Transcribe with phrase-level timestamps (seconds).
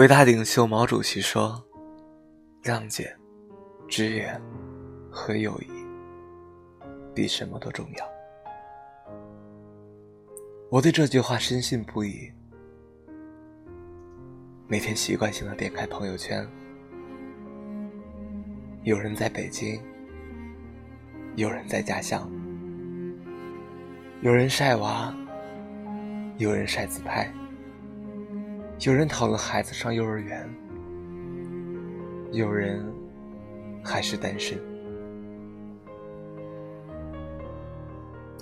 [0.00, 1.62] 伟大领袖毛主席说
[2.64, 3.14] ：“谅解、
[3.86, 4.40] 支援
[5.10, 5.70] 和友谊
[7.14, 8.08] 比什么都重要。”
[10.72, 12.32] 我对这句话深信不疑。
[14.66, 16.48] 每天习惯性的点开朋友圈，
[18.84, 19.82] 有人在北京，
[21.36, 22.26] 有人在家乡，
[24.22, 25.14] 有人晒娃，
[26.38, 27.30] 有人晒自拍。
[28.80, 30.48] 有人讨论孩子上幼儿园，
[32.32, 32.82] 有人
[33.84, 34.58] 还是单身。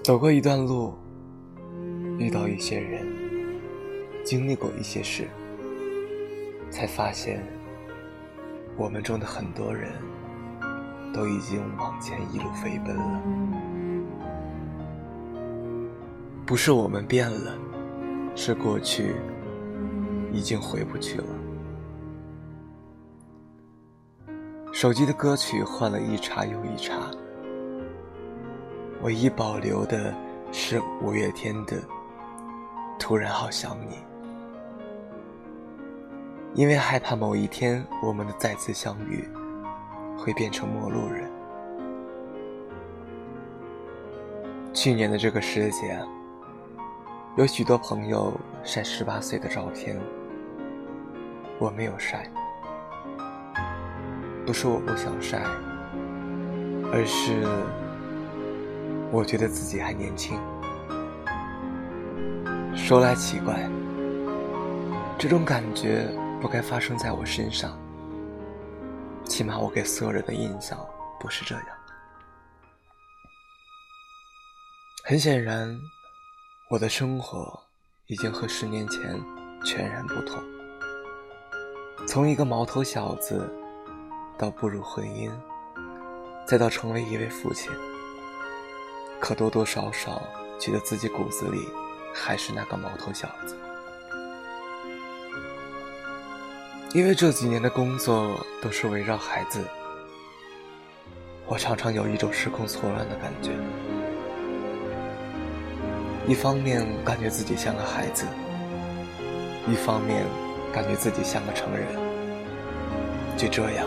[0.05, 0.95] 走过一段路，
[2.21, 3.05] 遇到一些人，
[4.23, 5.27] 经历过一些事，
[6.71, 7.43] 才发现，
[8.77, 9.91] 我们中的很多人
[11.13, 13.23] 都已经往前一路飞奔了。
[16.47, 17.59] 不是我们变了，
[18.37, 19.17] 是过去。
[20.33, 21.27] 已经回不去了。
[24.73, 27.11] 手机的歌曲换了一茬又一茬，
[29.03, 30.15] 唯一保留的
[30.53, 31.77] 是五月天的
[32.99, 33.95] 《突然好想你》，
[36.55, 39.29] 因为害怕某一天我们的再次相遇
[40.17, 41.29] 会变成陌路人。
[44.73, 45.99] 去年的这个时节，
[47.37, 50.01] 有许多朋友晒十八岁的照片。
[51.61, 52.31] 我没有晒，
[54.47, 55.43] 不是我不想晒，
[56.93, 57.45] 而是
[59.11, 60.39] 我觉得自己还年轻。
[62.77, 63.69] 说来奇怪，
[65.19, 66.09] 这种感觉
[66.41, 67.77] 不该发生在我身上，
[69.25, 70.79] 起码我给所有人的印象
[71.19, 71.65] 不是这样。
[75.03, 75.77] 很显然，
[76.71, 77.61] 我的生活
[78.07, 79.21] 已经和十年前
[79.65, 80.41] 全然不同。
[82.07, 83.53] 从一个毛头小子，
[84.39, 85.31] 到步入婚姻，
[86.47, 87.71] 再到成为一位父亲，
[89.21, 90.23] 可多多少少
[90.59, 91.59] 觉得自己骨子里
[92.15, 93.57] 还是那个毛头小子。
[96.95, 99.63] 因为这几年的工作都是围绕孩子，
[101.47, 103.51] 我常常有一种失控错乱的感觉。
[106.27, 108.25] 一方面感觉自己像个孩子，
[109.67, 110.25] 一方面。
[110.73, 111.87] 感觉自己像个成人，
[113.37, 113.87] 就这样，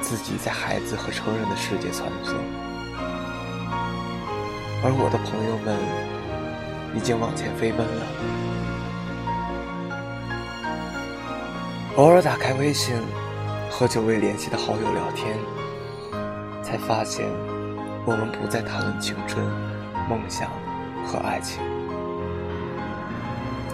[0.00, 2.34] 自己在孩子和成人的世界穿梭，
[4.82, 5.76] 而我的朋友们
[6.96, 8.06] 已经往前飞奔了。
[11.96, 12.94] 偶尔打开微信，
[13.70, 15.36] 和久未联系的好友聊天，
[16.62, 17.26] 才发现，
[18.06, 19.44] 我们不再谈论青春、
[20.08, 20.48] 梦想
[21.04, 21.60] 和爱情。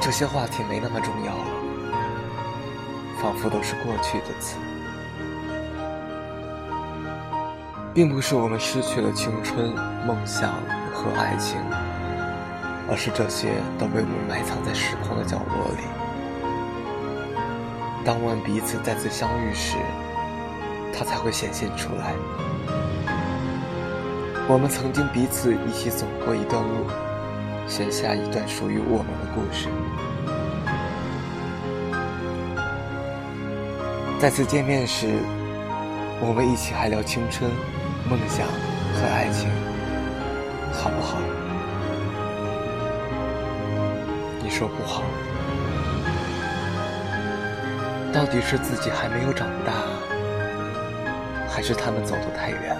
[0.05, 1.47] 这些话题没那么重要了，
[3.23, 4.59] 仿佛都是过去的词。
[7.95, 9.75] 并不是我们失去了青春、
[10.07, 10.53] 梦想
[10.93, 11.57] 和爱情，
[12.87, 15.85] 而是这些都被我们埋藏在时空的角落里。
[18.05, 19.79] 当我们彼此再次相遇时，
[20.93, 22.13] 它才会显现出来。
[24.49, 26.91] 我们曾经彼此一起走过一段路。
[27.67, 29.69] 写下一段属于我们的故事。
[34.21, 35.09] 再次见面时，
[36.21, 37.51] 我们一起还聊青春、
[38.09, 38.47] 梦想
[38.95, 39.51] 和爱情，
[40.73, 41.19] 好不好？
[44.43, 45.03] 你说不好。
[48.13, 49.73] 到底是自己还没有长大，
[51.49, 52.77] 还是他们走得太远？